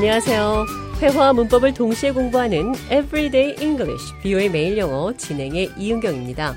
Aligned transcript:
안녕하세요. 0.00 0.64
회화와 1.02 1.34
문법을 1.34 1.74
동시에 1.74 2.12
공부하는 2.12 2.72
Everyday 2.86 3.62
English, 3.62 4.14
비오의 4.22 4.50
매일 4.50 4.78
영어 4.78 5.12
진행의 5.12 5.72
이은경입니다. 5.76 6.54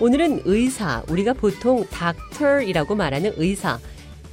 오늘은 0.00 0.40
의사, 0.46 1.04
우리가 1.06 1.34
보통 1.34 1.84
doctor이라고 1.90 2.94
말하는 2.94 3.34
의사, 3.36 3.78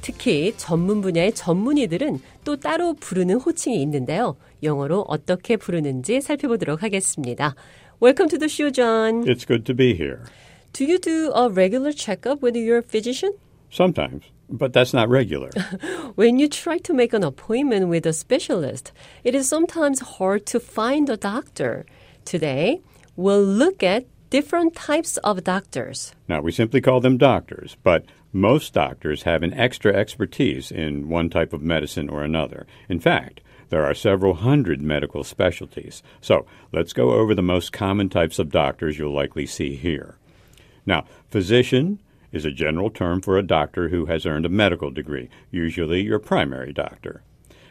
특히 0.00 0.54
전문 0.56 1.02
분야의 1.02 1.34
전문의들은 1.34 2.20
또 2.44 2.56
따로 2.56 2.94
부르는 2.94 3.34
호칭이 3.34 3.82
있는데요. 3.82 4.38
영어로 4.62 5.04
어떻게 5.08 5.58
부르는지 5.58 6.22
살펴보도록 6.22 6.82
하겠습니다. 6.82 7.54
Welcome 8.02 8.30
to 8.30 8.38
the 8.38 8.48
show, 8.48 8.72
John. 8.72 9.24
It's 9.24 9.46
good 9.46 9.64
to 9.64 9.76
be 9.76 9.92
here. 9.92 10.20
Do 10.72 10.86
you 10.86 10.98
do 10.98 11.30
a 11.36 11.50
regular 11.50 11.92
checkup 11.94 12.42
with 12.42 12.56
your 12.56 12.80
physician? 12.80 13.34
Sometimes, 13.70 14.24
but 14.56 14.72
that's 14.72 14.94
not 14.94 15.08
regular. 15.08 15.50
When 16.14 16.38
you 16.38 16.48
try 16.48 16.78
to 16.78 16.94
make 16.94 17.12
an 17.12 17.24
appointment 17.24 17.88
with 17.88 18.06
a 18.06 18.12
specialist, 18.12 18.92
it 19.24 19.34
is 19.34 19.48
sometimes 19.48 20.00
hard 20.00 20.46
to 20.46 20.60
find 20.60 21.10
a 21.10 21.16
doctor. 21.16 21.86
Today, 22.24 22.80
we'll 23.16 23.42
look 23.42 23.82
at 23.82 24.06
different 24.30 24.74
types 24.74 25.16
of 25.18 25.42
doctors. 25.44 26.14
now, 26.28 26.40
we 26.40 26.52
simply 26.52 26.80
call 26.80 27.00
them 27.00 27.18
doctors, 27.18 27.76
but 27.82 28.04
most 28.32 28.74
doctors 28.74 29.22
have 29.22 29.42
an 29.42 29.54
extra 29.54 29.92
expertise 29.92 30.70
in 30.70 31.08
one 31.08 31.30
type 31.30 31.52
of 31.52 31.62
medicine 31.62 32.08
or 32.08 32.22
another. 32.22 32.66
In 32.88 33.00
fact, 33.00 33.40
there 33.70 33.84
are 33.84 33.94
several 33.94 34.34
hundred 34.34 34.80
medical 34.80 35.24
specialties. 35.24 36.02
So, 36.20 36.46
let's 36.72 36.92
go 36.92 37.12
over 37.12 37.34
the 37.34 37.42
most 37.42 37.72
common 37.72 38.08
types 38.08 38.38
of 38.38 38.50
doctors 38.50 38.98
you'll 38.98 39.14
likely 39.14 39.46
see 39.46 39.74
here. 39.74 40.18
Now, 40.86 41.06
physician 41.28 42.00
is 42.33 42.45
a 42.45 42.51
general 42.51 42.89
term 42.89 43.21
for 43.21 43.37
a 43.37 43.43
doctor 43.43 43.89
who 43.89 44.05
has 44.05 44.25
earned 44.25 44.45
a 44.45 44.49
medical 44.49 44.91
degree, 44.91 45.29
usually 45.51 46.01
your 46.01 46.19
primary 46.19 46.71
doctor. 46.73 47.23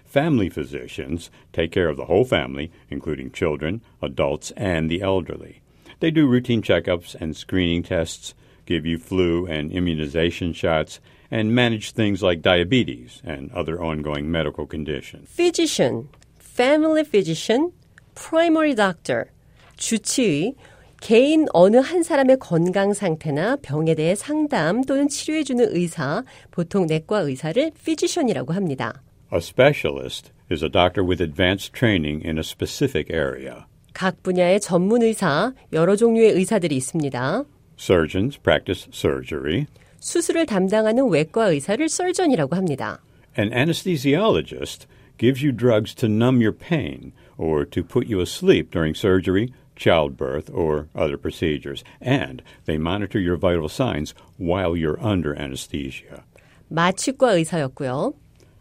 Family 0.04 0.48
physicians 0.48 1.30
take 1.52 1.70
care 1.70 1.88
of 1.88 1.96
the 1.96 2.06
whole 2.06 2.24
family, 2.24 2.72
including 2.88 3.30
children, 3.30 3.82
adults, 4.02 4.52
and 4.56 4.90
the 4.90 5.02
elderly. 5.02 5.60
They 6.00 6.10
do 6.10 6.26
routine 6.26 6.62
checkups 6.62 7.14
and 7.14 7.36
screening 7.36 7.82
tests, 7.82 8.34
give 8.66 8.86
you 8.86 8.98
flu 8.98 9.46
and 9.46 9.70
immunization 9.70 10.52
shots, 10.52 11.00
and 11.30 11.54
manage 11.54 11.92
things 11.92 12.22
like 12.22 12.40
diabetes 12.40 13.20
and 13.24 13.50
other 13.52 13.82
ongoing 13.82 14.30
medical 14.30 14.66
conditions. 14.66 15.28
physician, 15.28 16.08
family 16.38 17.04
physician, 17.04 17.72
primary 18.14 18.74
doctor, 18.74 19.30
주치의, 19.76 20.54
개인 21.02 21.46
어느 21.52 21.76
한 21.76 22.02
사람의 22.02 22.38
건강 22.38 22.92
상태나 22.92 23.56
병에 23.62 23.94
대해 23.94 24.14
상담 24.14 24.82
또는 24.82 25.08
치료해주는 25.08 25.64
의사, 25.70 26.24
보통 26.50 26.86
내과 26.86 27.20
의사를 27.20 27.70
physician이라고 27.74 28.52
합니다. 28.52 29.02
A 29.32 29.38
specialist 29.38 30.32
is 30.50 30.64
a 30.64 30.70
doctor 30.70 31.06
with 31.06 31.22
advanced 31.22 31.72
training 31.72 32.26
in 32.26 32.38
a 32.38 32.42
specific 32.42 33.14
area. 33.14 33.64
각 33.94 34.22
분야의 34.22 34.60
전문 34.60 35.02
의사, 35.02 35.52
여러 35.72 35.96
종류의 35.96 36.32
의사들이 36.32 36.76
있습니다. 36.76 37.44
Surgeons 37.78 38.38
practice 38.40 38.88
surgery. 38.92 39.66
수술을 40.00 40.46
담당하는 40.46 41.08
외과 41.08 41.48
의사를 41.48 41.84
surgeon이라고 41.84 42.56
합니다. 42.56 43.00
An 43.38 43.50
anesthesiologist 43.52 44.86
gives 45.18 45.44
you 45.44 45.52
drugs 45.52 45.94
to 45.94 46.08
numb 46.08 46.40
your 46.42 46.56
pain 46.56 47.12
or 47.36 47.64
to 47.64 47.82
put 47.82 48.08
you 48.08 48.20
asleep 48.20 48.70
during 48.70 48.96
surgery, 48.96 49.48
childbirth, 49.76 50.50
or 50.52 50.88
other 50.94 51.16
procedures. 51.16 51.84
And 52.00 52.42
they 52.66 52.78
monitor 52.78 53.18
your 53.18 53.36
vital 53.36 53.68
signs 53.68 54.14
while 54.36 54.76
you're 54.76 55.00
under 55.00 55.34
anesthesia. 55.34 56.24
마취과 56.70 57.34
의사였고요. 57.38 58.14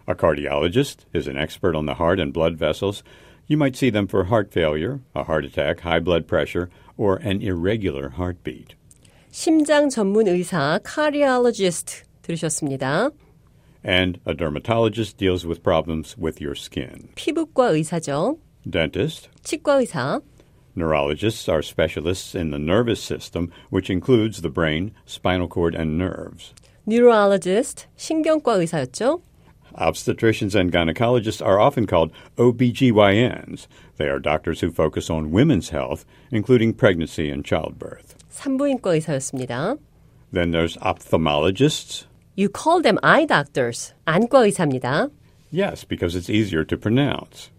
A 0.07 0.16
cardiologist 0.16 1.00
is 1.11 1.28
an 1.28 1.38
expert 1.38 1.75
on 1.75 1.85
the 1.85 1.95
heart 1.95 2.19
and 2.19 2.31
blood 2.31 2.55
vessels. 2.57 3.03
You 3.47 3.57
might 3.57 3.75
see 3.75 3.89
them 3.89 4.07
for 4.07 4.25
heart 4.25 4.51
failure, 4.51 5.01
a 5.16 5.23
heart 5.23 5.44
attack, 5.44 5.81
high 5.81 6.00
blood 6.00 6.28
pressure, 6.28 6.69
or 6.97 7.17
an 7.17 7.41
irregular 7.41 8.09
heartbeat. 8.09 8.75
심장 9.31 9.89
전문 9.89 10.28
의사 10.28 10.79
cardiologist 10.83 12.03
들으셨습니다. 12.23 13.11
And 13.83 14.19
a 14.25 14.33
dermatologist 14.33 15.17
deals 15.17 15.45
with 15.45 15.63
problems 15.63 16.17
with 16.17 16.41
your 16.41 16.55
skin. 16.55 17.09
피부과 17.16 17.72
의사죠. 17.72 18.38
Dentist, 18.69 19.29
치과 19.44 19.79
의사, 19.79 20.22
Neurologists 20.75 21.50
are 21.50 21.61
specialists 21.63 22.35
in 22.35 22.51
the 22.51 22.59
nervous 22.59 23.01
system, 23.01 23.51
which 23.69 23.89
includes 23.89 24.41
the 24.41 24.50
brain, 24.50 24.91
spinal 25.05 25.47
cord, 25.47 25.73
and 25.73 25.97
nerves. 25.97 26.53
neurologist, 26.88 27.88
신경과 27.97 28.57
의사였죠. 28.57 29.22
Obstetricians 29.75 30.55
and 30.55 30.72
gynecologists 30.72 31.45
are 31.45 31.59
often 31.59 31.85
called 31.85 32.11
OBGYNs. 32.38 33.67
They 33.97 34.07
are 34.07 34.19
doctors 34.19 34.61
who 34.61 34.72
focus 34.72 35.09
on 35.09 35.31
women's 35.31 35.69
health, 35.69 36.05
including 36.31 36.73
pregnancy 36.73 37.29
and 37.29 37.44
childbirth. 37.45 38.16
산부인과 38.31 38.95
의사였습니다. 38.95 39.78
Then 40.31 40.51
there's 40.51 40.78
ophthalmologists. 40.78 42.05
You 42.35 42.50
call 42.50 42.81
them 42.81 42.97
eye 43.03 43.25
doctors. 43.25 43.94
안과 44.05 44.45
의사입니다. 44.47 45.09
Yes, 45.51 45.83
because 45.83 46.16
it's 46.16 46.29
easier 46.29 46.63
to 46.63 46.78
pronounce. 46.78 47.50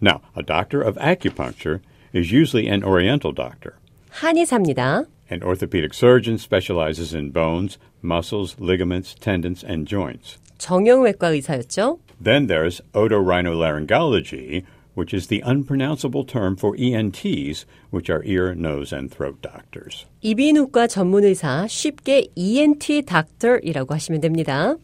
Now, 0.00 0.22
a 0.34 0.42
doctor 0.42 0.80
of 0.82 0.96
acupuncture 0.96 1.80
is 2.12 2.32
usually 2.32 2.68
an 2.68 2.82
oriental 2.84 3.32
doctor. 3.32 3.74
한의사입니다. 4.10 5.04
An 5.30 5.42
orthopedic 5.42 5.94
surgeon 5.94 6.36
specializes 6.38 7.14
in 7.14 7.30
bones, 7.30 7.78
muscles, 8.02 8.56
ligaments, 8.58 9.14
tendons, 9.14 9.64
and 9.64 9.88
joints. 9.88 10.38
정형외과 10.58 11.30
의사였죠. 11.30 11.98
Then 12.22 12.46
there's 12.46 12.80
otorhinolaryngology, 12.94 14.62
which 14.94 15.12
is 15.12 15.26
the 15.26 15.42
unpronounceable 15.44 16.24
term 16.24 16.56
for 16.56 16.76
ENTs, 16.78 17.66
which 17.90 18.08
are 18.08 18.22
ear, 18.24 18.54
nose, 18.54 18.92
and 18.92 19.10
throat 19.10 19.42
doctors. 19.42 20.06
이비인후과 20.22 20.86
전문 20.86 21.24
의사, 21.24 21.66
쉽게 21.66 22.28
ENT 22.36 23.02
doctor이라고 23.02 23.92
하시면 23.94 24.20
됩니다. 24.20 24.76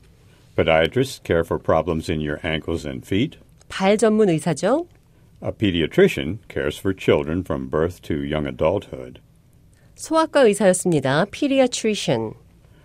Podiatrists 0.56 1.22
care 1.22 1.44
for 1.44 1.58
problems 1.58 2.10
in 2.10 2.20
your 2.20 2.40
ankles 2.44 2.86
and 2.86 3.06
feet. 3.06 3.38
발 3.68 3.96
전문 3.96 4.28
의사죠. 4.28 4.86
A 5.44 5.52
pediatrician 5.52 6.38
cares 6.48 6.76
for 6.78 6.92
children 6.92 7.42
from 7.42 7.68
birth 7.68 8.02
to 8.02 8.14
young 8.22 8.46
adulthood. 8.46 9.20
소아과 9.96 10.42
의사였습니다. 10.44 11.26
pediatrician. 11.30 12.34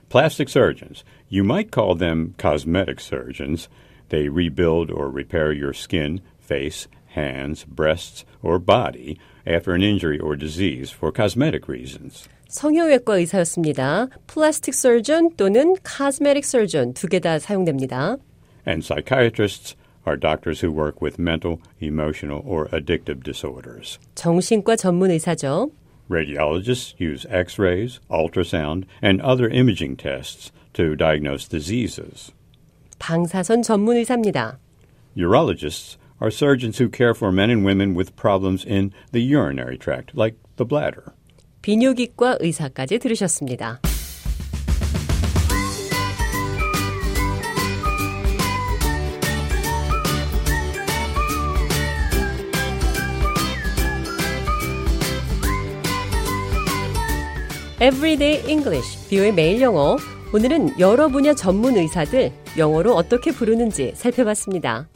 Plastic 0.09 0.50
surgeons, 0.50 1.03
you 1.30 1.44
might 1.44 1.72
call 1.72 1.96
them 1.96 2.34
cosmetic 2.38 3.00
surgeons. 3.00 3.68
They 4.09 4.30
rebuild 4.30 4.91
or 4.91 5.09
repair 5.09 5.52
your 5.52 5.74
skin, 5.74 6.22
face, 6.40 6.88
hands, 7.16 7.66
breasts, 7.66 8.24
or 8.44 8.59
body 8.59 9.18
after 9.47 9.74
an 9.74 9.81
injury 9.81 10.19
or 10.19 10.36
disease 10.36 10.91
for 10.91 11.12
cosmetic 11.12 11.68
reasons. 11.68 12.28
성형외과 12.47 13.18
의사였습니다. 13.18 14.08
플라스틱 14.28 14.74
surgeon 14.75 15.30
또는 15.36 15.75
cosmetic 15.84 16.46
surgeon 16.46 16.94
두 16.94 17.08
개 17.09 17.19
다 17.19 17.40
사용됩니다. 17.40 18.18
And 18.68 18.84
psychiatrists 18.84 19.75
are 20.06 20.16
doctors 20.16 20.62
who 20.62 20.72
work 20.72 21.02
with 21.02 21.18
mental, 21.18 21.59
emotional, 21.80 22.44
or 22.46 22.68
addictive 22.68 23.24
disorders. 23.24 23.97
정신과 24.16 24.75
전문 24.75 25.09
의사죠. 25.12 25.72
Radiologists 26.09 26.94
use 27.00 27.25
x 27.30 27.58
rays, 27.58 28.00
ultrasound, 28.12 28.86
and 29.02 29.19
other 29.22 29.50
imaging 29.50 29.97
tests 29.97 30.52
to 30.74 30.96
diagnose 30.96 31.47
diseases. 31.47 32.31
방사선 33.00 33.63
전문 33.63 33.97
의사입니다. 33.97 34.59
Urologists 35.18 35.98
are 36.22 36.30
surgeons 36.30 36.77
who 36.77 36.89
care 36.89 37.13
for 37.13 37.31
men 37.31 37.50
and 37.50 37.66
women 37.66 37.95
with 37.95 38.16
problems 38.16 38.63
in 38.63 38.94
the 39.12 39.22
urinary 39.22 39.77
tract, 39.77 40.16
like 40.16 40.36
the 40.57 40.66
bladder. 40.66 41.13
비뇨기과 41.62 42.38
의사까지 42.42 43.00
들으셨습니다. 43.00 43.80
Everyday 57.82 58.47
English, 58.47 59.09
비오의 59.09 59.32
매일 59.32 59.62
영어. 59.62 59.97
오늘은 60.35 60.79
여러 60.79 61.09
분야 61.09 61.32
전문 61.32 61.79
의사들 61.79 62.31
영어로 62.59 62.94
어떻게 62.94 63.32
부르는지 63.32 63.93
살펴봤습니다. 63.97 64.87